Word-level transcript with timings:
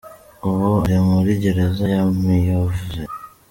Ubu 0.47 0.67
ari 0.81 0.97
muri 1.07 1.31
Gereza 1.43 1.83
ya 1.93 2.03
Miyove.” 2.23 3.01